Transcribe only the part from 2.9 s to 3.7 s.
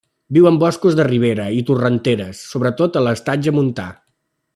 a l'estatge